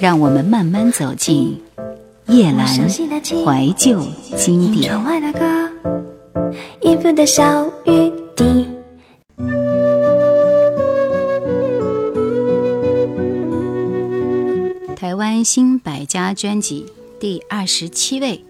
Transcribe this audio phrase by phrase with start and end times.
[0.00, 1.60] 让我们慢慢走进
[2.26, 4.00] 夜阑怀旧
[4.34, 4.90] 经典。
[14.96, 16.86] 台湾新百家专辑
[17.20, 18.49] 第二十七位。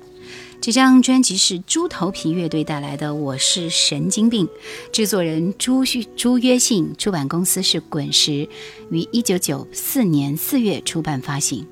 [0.61, 4.47] 这张专辑是猪头皮乐队带来的《我是神经病》，
[4.93, 8.47] 制作人朱旭朱约信，出版公司是滚石，
[8.91, 11.67] 于一九九四年四月出版发行。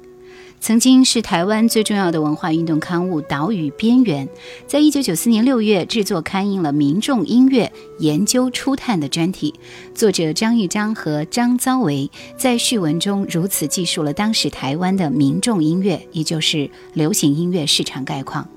[0.58, 4.26] 曾经是台湾最重要的文化运动刊物《岛屿边缘》，
[4.66, 9.54] 在一九九四年六月制作刊印了《民众音乐研究初探》的专题。
[9.94, 18.48] 作者张玉章和张昭维在序文中如此记述了当时台湾的民众音乐，也就是流行音乐市场概况。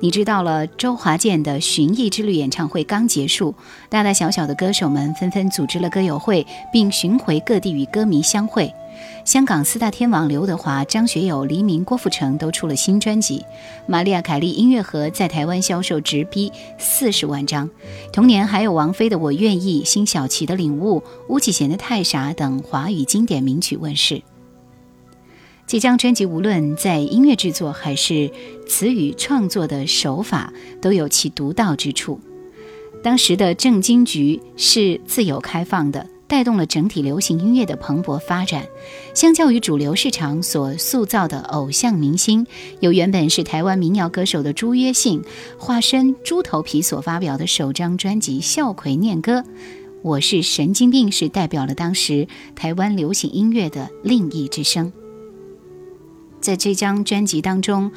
[0.00, 3.52] 你知道了，周华健的寻艺之旅演唱会刚结束，
[3.88, 8.72] 大大小小的歌手们纷纷组织了歌友会，并巡回各地与歌迷相会。
[9.24, 13.44] 香港四大天王刘德华、张学友、黎明、郭富城都出了新专辑。
[13.86, 17.68] 玛丽亚·凯莉音乐盒在台湾销售直逼四十万张。
[18.12, 24.22] 同年还有王菲的《我愿意》、辛晓琪的《领悟》、巫启贤的《太傻》等华语经典名曲问世。
[25.68, 28.30] 这张专辑无论在音乐制作还是
[28.66, 32.18] 词语创作的手法，都有其独到之处。
[33.02, 38.66] 当时的正经局是自由开放的，带动了整体流行音乐的蓬勃发展。
[39.12, 42.46] 相较于主流市场所塑造的偶像明星，
[42.80, 45.22] 有原本是台湾民谣歌手的朱约信
[45.58, 49.40] 化身猪头皮所发表的首张专辑《笑魁念歌》，
[50.00, 54.90] 我是神经病，是代表了当时台湾流行音乐的另一之声。
[56.48, 57.92] 在这张专辑当中，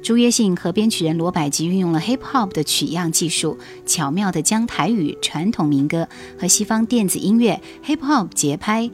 [0.00, 6.06] 朱约信和编曲人罗百吉运用了 hip hop 的取样技术，巧妙地将台语传统民歌
[6.38, 8.88] 和西方电子音乐 hip hop 节拍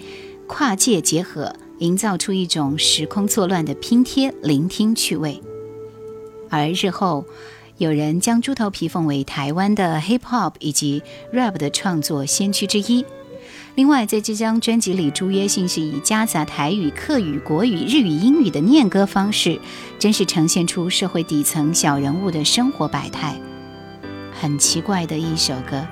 [0.47, 5.43] 跨界结合，营造出一种时空错乱的拼贴聆听趣味。
[6.49, 7.27] 而日后，
[7.77, 11.03] 有人将猪头皮奉为台湾的 hip hop 以及
[11.35, 13.05] rap 的创作先驱之一。
[13.75, 19.59] 另外，在这张专辑里，朱约信是以夹杂台语、客语、国语、日语、英语的念歌方式，
[19.99, 23.35] 真是呈现出社会底层小人物的生活百态，
[24.39, 25.87] 很奇怪的一首歌。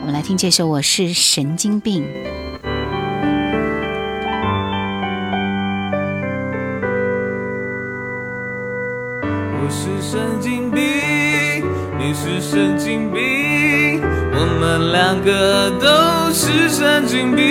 [0.00, 2.02] 我们来听这首《我是神经病》。
[9.64, 10.82] 我是神经病，
[11.98, 14.02] 你是神经病，
[14.34, 15.88] 我们两个都。
[16.34, 17.44] 是神经病，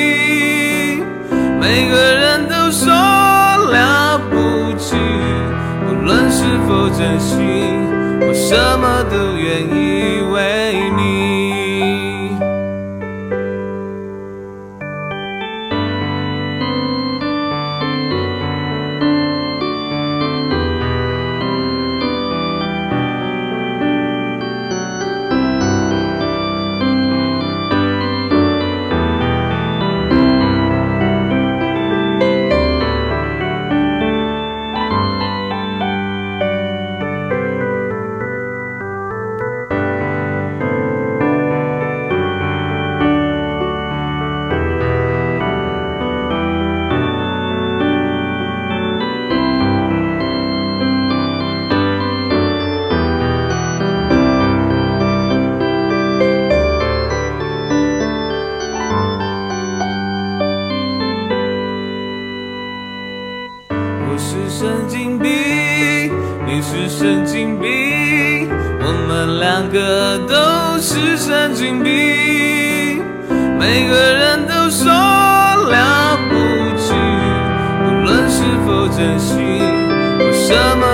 [1.60, 4.96] 每个人都说了不起，
[5.88, 7.40] 不论是否真心，
[8.22, 11.33] 我什么都愿意为你。
[69.74, 71.92] 个都是神经病
[73.58, 76.36] 每个人都说了不
[76.78, 76.94] 起，
[77.84, 79.36] 不论是否真心，
[80.20, 80.93] 我什么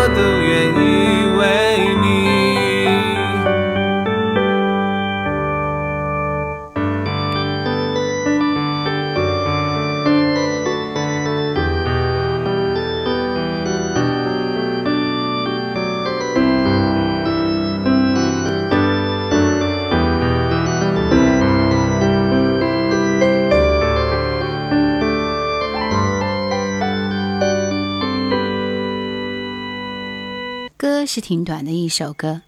[31.10, 32.44] 是挺短的一首歌，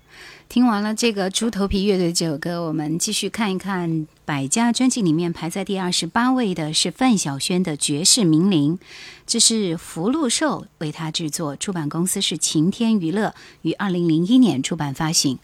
[0.48, 8.78] 听完了这个猪头皮乐队这首歌，我们继续看一看百家专辑里面排在第二十八位的是范晓萱的《绝世名伶》，
[9.26, 15.40] 这是福禄寿为他制作，出版公司是晴天娱乐，于二零零一年出版发行。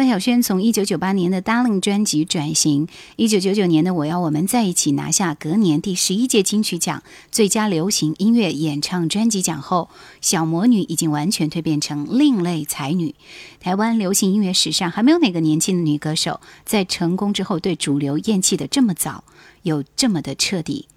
[0.00, 9.90] 范晓萱从一九九八年的《Darling》专辑转型，一九九九年的《我要我们在一起》拿下隔年第十一届金曲奖最佳流行音乐演唱专辑奖后，
[10.22, 13.14] 小魔女已经完全蜕变成另类才女。
[13.60, 19.24] 台湾流行音乐史上还没有哪个年轻的女歌手在成功之后对主流厌弃的这么早，
[19.64, 20.88] 又这么的彻底。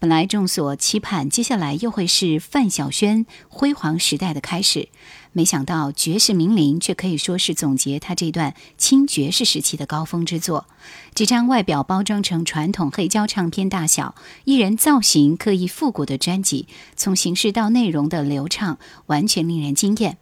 [0.00, 4.88] 本来众所期盼，接下来又会是范晓萱辉煌时代的开始。
[5.32, 10.66] 没想到《绝世名伶》却可以说是总结他这段轻爵士时期的高峰之作。
[11.14, 14.14] 这张外表包装成传统黑胶唱片大小、
[14.44, 16.66] 艺人造型刻意复古的专辑，
[16.96, 20.18] 从形式到内容的流畅，完全令人惊艳。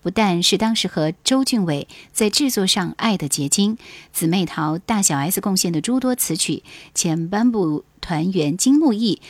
[0.00, 3.76] 不但是当时和周俊伟在制作上爱的结晶，
[4.12, 6.62] 姊妹淘大小 S 贡献的诸多词曲，
[6.94, 9.20] 前颁布团员金木义。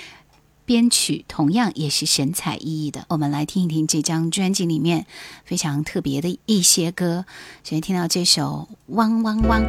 [0.69, 5.07] 编曲同样也是神采奕奕的，我们来听一听这张专辑里面
[5.43, 7.25] 非常特别的一些歌。
[7.65, 9.63] 首先听到这首《汪汪汪》。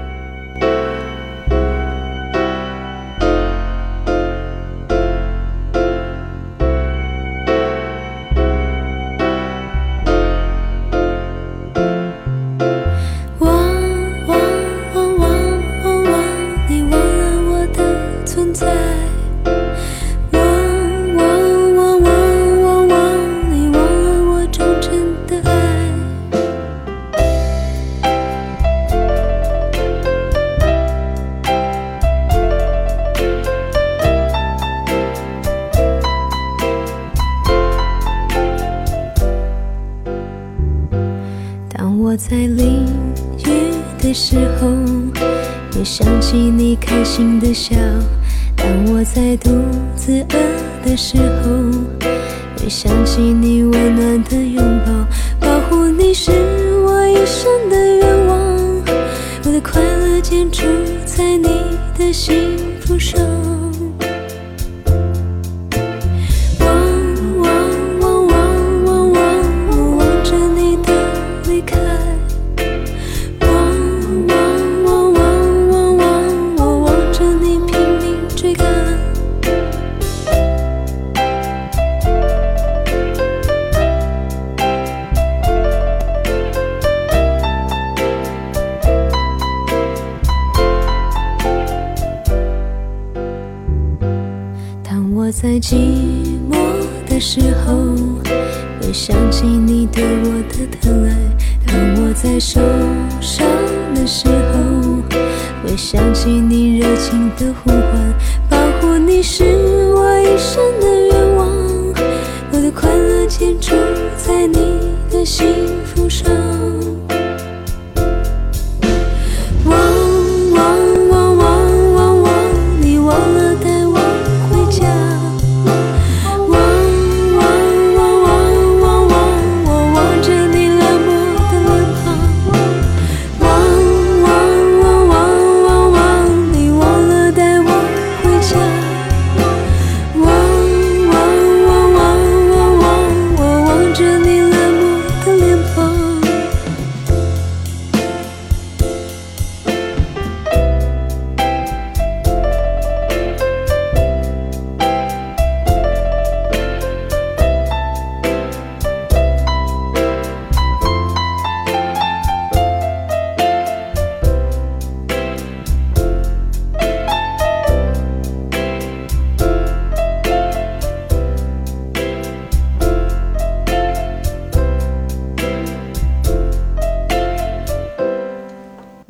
[106.30, 108.09] 你热情的呼唤。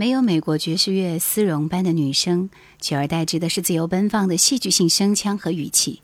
[0.09, 2.49] 有美国爵士乐丝绒般的女声，
[2.79, 6.01] 取而代之的是自由奔放的戏剧性声腔和语气。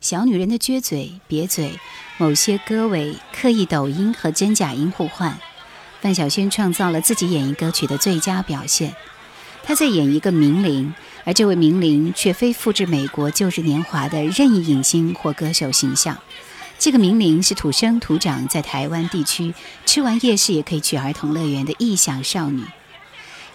[0.00, 1.78] 小女人的撅嘴、瘪嘴，
[2.16, 5.38] 某些歌尾刻意抖音和真假音互换。
[6.00, 8.94] 范晓萱创造了自己演绎歌曲的最佳表现。
[9.62, 10.94] 她在演一个名伶，
[11.24, 16.18] 而这位名伶却非复制美国旧日年华的任意影星或歌手形象。
[16.78, 19.54] 这个名伶是土生土长在台湾地区，
[19.86, 22.62] 吃完夜市也可以去儿童乐园的异想少女。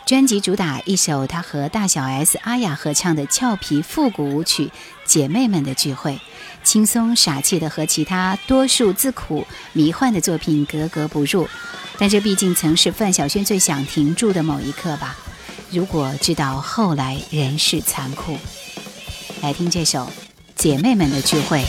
[0.09, 4.65] 专辑主打一首他和大小 S、阿雅合唱的俏皮复古舞曲
[5.05, 6.13] 《姐妹们的聚会》，
[6.63, 11.47] 轻松傻气的和其他多数自苦迷幻的作品格格不入。
[11.99, 15.15] 但这毕竟曾是范晓萱最想停住的某一刻吧。
[15.69, 18.35] 如果知道后来人世残酷，
[19.43, 20.05] 来听这首
[20.55, 21.59] 《姐妹们的聚会》。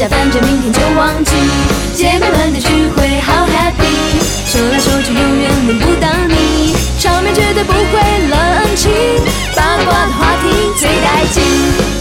[0.00, 1.32] 加班着，明天就忘记。
[1.94, 4.16] 姐妹们的聚会好 happy，
[4.48, 8.90] 说来说去永远轮不到你，场面绝对不会冷清，
[9.54, 11.44] 八卦的话题最带劲。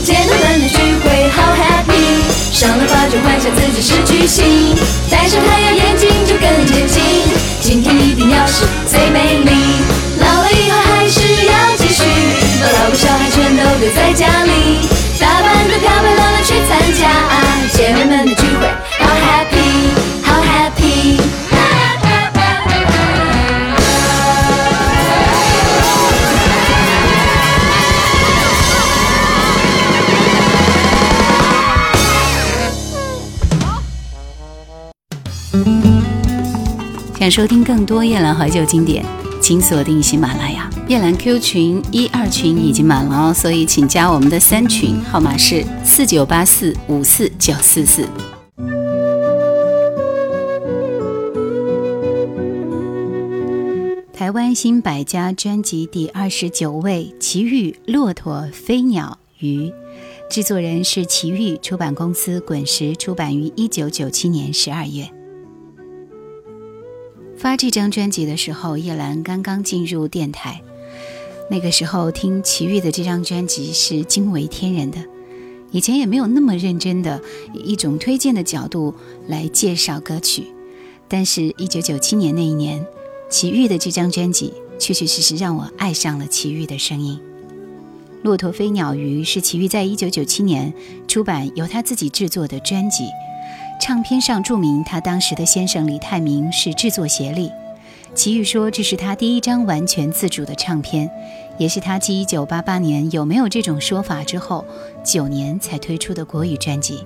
[0.01, 2.23] 姐妹们的聚会好 happy，
[2.55, 4.73] 上了发就幻想自己是巨星，
[5.11, 7.03] 戴上太阳眼镜就更接近。
[7.59, 9.51] 今天一定要是最美丽，
[10.21, 12.05] 老了以后还是要继续，
[12.61, 14.87] 把老婆小孩全都堆在家里，
[15.19, 17.48] 打扮的漂漂亮亮去参加。
[37.29, 39.05] 收听更多夜兰怀旧经典，
[39.41, 40.69] 请锁定喜马拉雅。
[40.87, 48.07] 夜兰 Q 群一二群已经满了哦，所以请加我们的三群，号码是四九八四五四九四四。
[54.11, 59.71] 台湾新百家专辑第二十九位，奇遇骆驼飞鸟鱼，
[60.29, 65.18] 制作人是奇遇出版公司，滚石出版于一九九七年十二月。
[67.39, 70.61] 发这张专辑的时候，叶兰刚刚进入电台。
[71.49, 74.97] 那个时候听齐豫的这张专辑是惊为天人的，
[75.71, 77.21] 以前也没有那么认真的
[77.53, 78.93] 以一种推荐的角度
[79.29, 80.47] 来介绍歌曲。
[81.07, 82.85] 但是，一九九七年那一年，
[83.29, 87.17] 齐豫的这张专辑确确实实让我爱上了齐豫的声音。
[88.21, 90.73] 《骆驼飞鸟鱼》是齐豫在一九九七年
[91.07, 93.05] 出版由他自己制作的专辑。
[93.79, 97.49] 唱片上注明，他当时的先生李泰明是制作协力。
[98.13, 101.09] 齐豫说，这是他第一张完全自主的唱片，
[101.57, 104.65] 也是他继1988年有没有这种说法之后，
[105.03, 107.05] 九年才推出的国语专辑。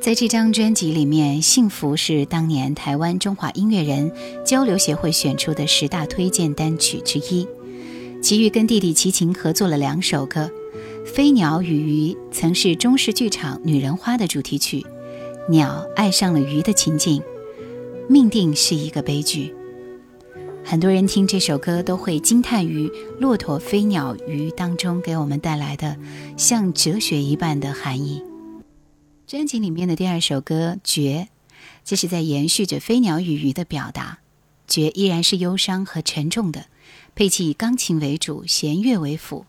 [0.00, 4.12] 在这张专辑里面，《幸福》是当年台湾中华音乐人
[4.44, 7.46] 交流协会选出的十大推荐单曲之一。
[8.22, 10.50] 齐豫跟弟弟齐秦合作了两首歌。
[11.08, 14.84] 飞鸟与鱼曾是中式剧场《女人花》的主题曲，
[15.48, 17.22] 鸟爱上了鱼的情景，
[18.08, 19.54] 命定是一个悲剧。
[20.62, 25.96] 很多人听这首歌都会惊叹于骆驼飞鸟鱼当中给我们带来的
[26.36, 28.22] 像哲学一般的含义。
[29.26, 31.28] 专辑里面的第二首歌《绝》，
[31.84, 34.18] 这是在延续着飞鸟与鱼的表达，
[34.72, 36.66] 《绝》依然是忧伤和沉重的，
[37.16, 39.46] 配器以钢琴为主，弦乐为辅。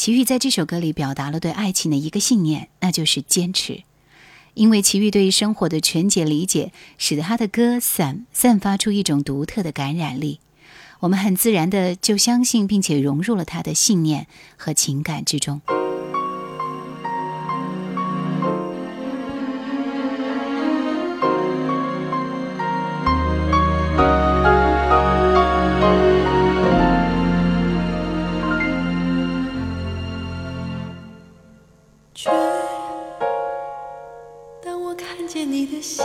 [0.00, 3.82] 齐豫在这首歌里表达了对爱情的一个信念，那就是坚持。
[4.54, 10.40] 因为齐豫对于生活的全解理解，使得他的歌散散发出一种独特的感染力。
[11.00, 14.26] 我们很自然的就相信并且融入了他的信念
[14.56, 15.60] 和情感之中。
[35.32, 36.04] 见你的心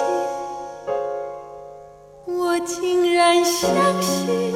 [2.27, 4.53] 我竟然相信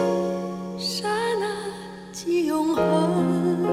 [0.77, 1.09] 刹
[1.39, 1.55] 那
[2.11, 3.65] 即永恒。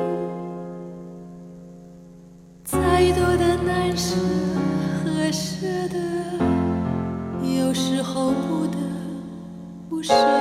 [2.65, 4.17] 再多的难舍
[5.05, 5.99] 和舍得
[7.45, 8.79] 有时候不得
[9.91, 10.36] 不舍。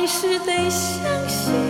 [0.00, 1.69] 还是得相信。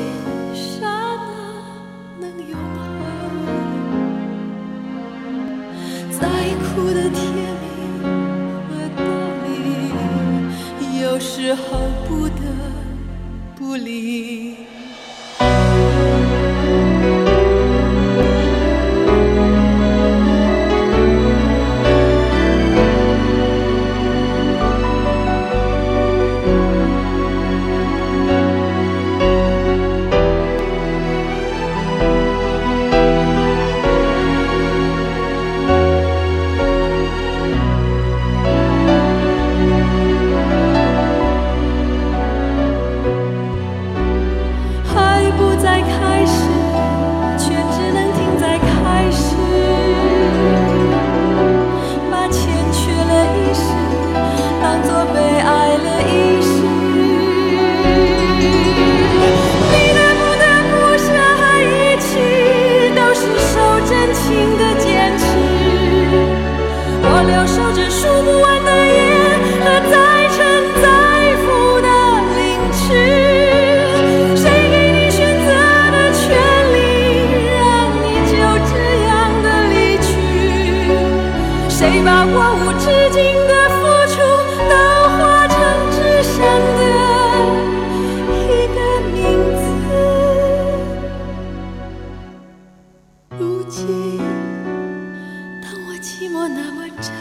[96.54, 97.12] 那么真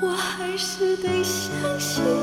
[0.00, 2.21] 我还是得相信。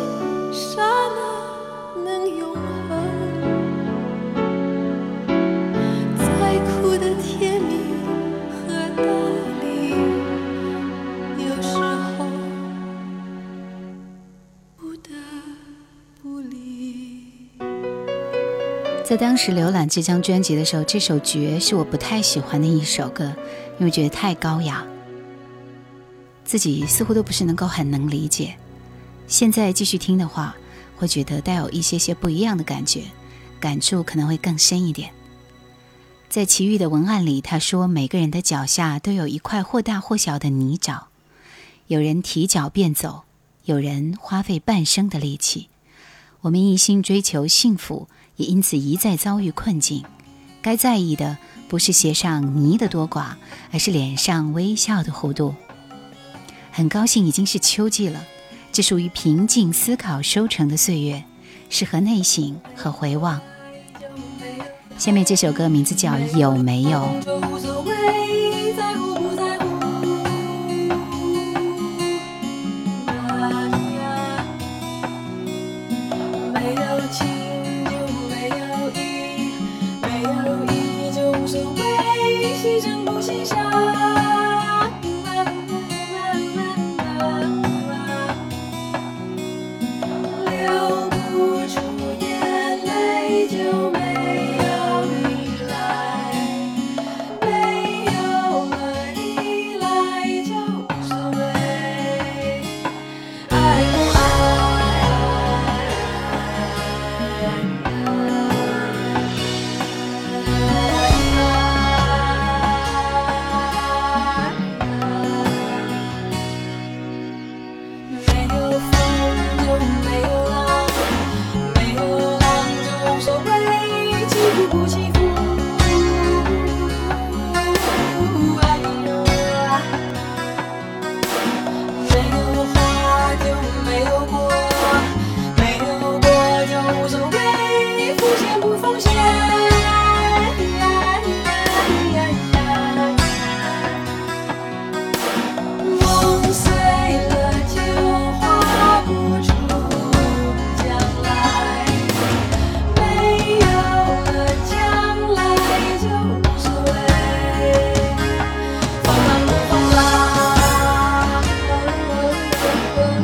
[19.09, 23.35] 在当时浏览这张专辑的时候，这首《绝》是我不太喜欢的一首歌，
[23.79, 24.85] 因为觉得太高雅，
[26.45, 28.55] 自己似乎都不是能够很能理解。
[29.25, 30.55] 现在继续听的话，
[30.95, 33.01] 会觉得带有一些些不一样的感觉，
[33.59, 35.09] 感触可能会更深一点。
[36.29, 41.05] 在奇遇的文案里，他说：“每个人的脚下都有一块或大或小的泥沼，
[41.87, 43.23] 有人提脚便走，
[43.65, 45.68] 有人花费半生的力气。
[46.41, 48.07] 我们一心追求幸福。”
[48.39, 50.01] 也因此一再遭遇困境，
[50.61, 53.33] 该在意的不是鞋上泥的多寡，
[53.69, 55.53] 而是脸上微笑的弧度。
[56.71, 58.23] 很高兴已经是秋季了，
[58.71, 61.21] 这属于平静思考收成的岁月，
[61.69, 63.41] 适合内省和回望。
[64.97, 66.99] 下面这首歌名字叫《有没有》。
[82.81, 84.08] Chẳng.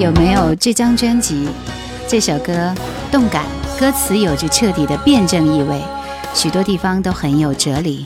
[0.05, 1.49] 有没有这张专辑？
[2.07, 2.71] 这首歌
[3.11, 3.43] 动感，
[3.79, 5.81] 歌词有着彻底的辩证意味，
[6.31, 8.05] 许多地方都很有哲理。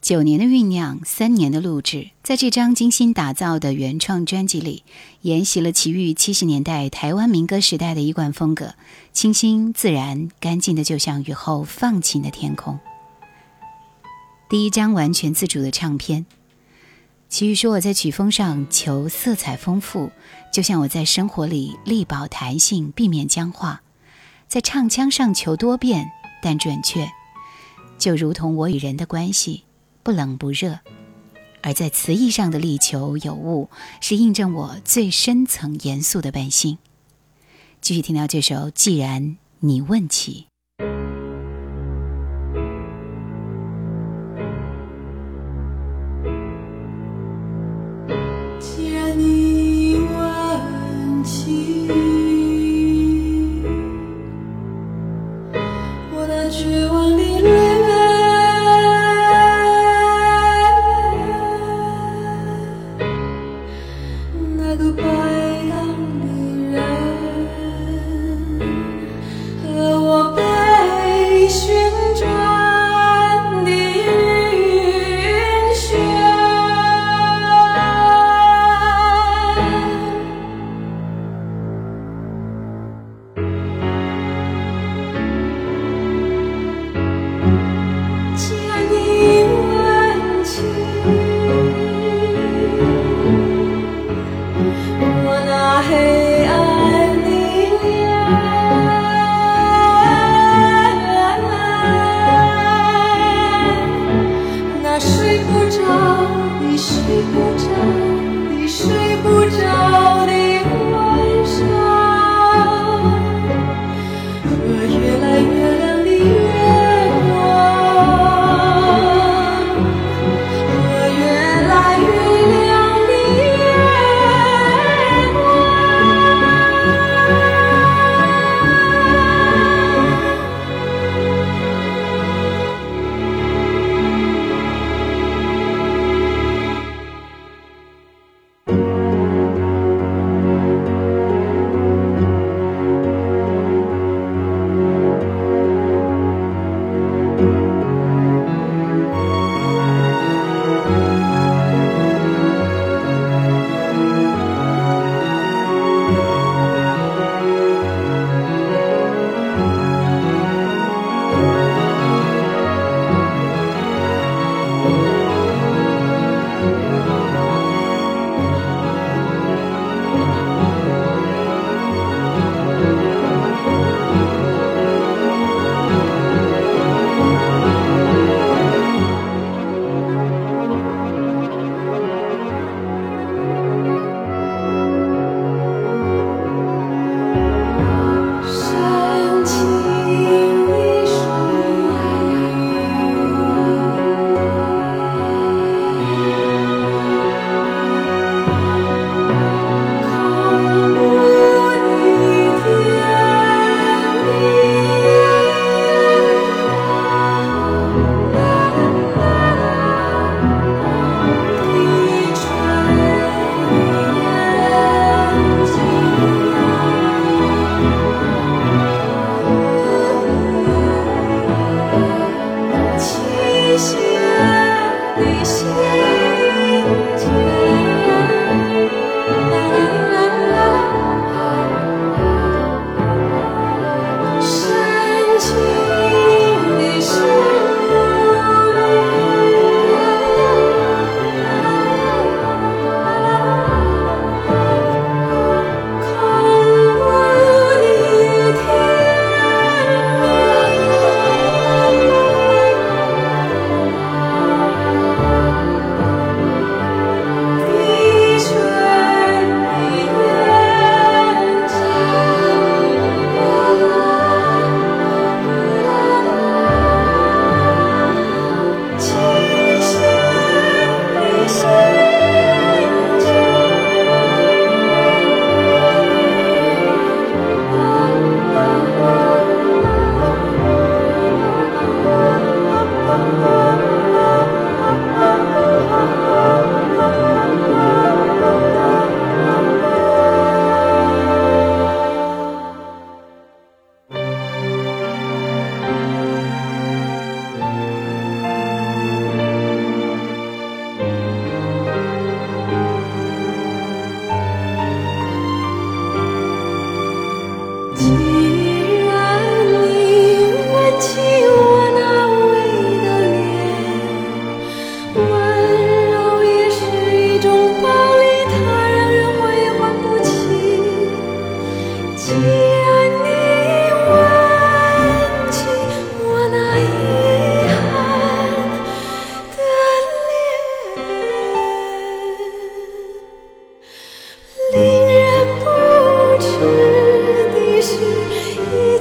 [0.00, 0.46] 九年的，
[1.18, 4.84] 三年的录制，在这张精心打造的原创专辑里，
[5.22, 8.74] 沿袭了奇遇七十年代台湾民歌时代的一贯风格，
[9.12, 12.78] 清新自然、干净的，就像雨后放晴的天空。
[14.48, 16.24] 第一张完全自主的唱片，
[17.28, 20.12] 齐豫说：“我在曲风上求色彩丰富，
[20.52, 23.80] 就像我在生活里力保弹性，避免僵化；
[24.46, 27.10] 在唱腔上求多变但准确，
[27.98, 29.64] 就如同我与人的关系。”
[30.04, 30.78] 不冷不热，
[31.62, 33.68] 而在词义上的力求有误，
[34.00, 36.78] 是印证我最深层严肃的本性。
[37.80, 40.46] 继续听到这首《既然你问起》。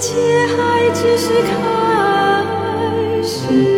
[0.08, 3.77] 一切还只是开始。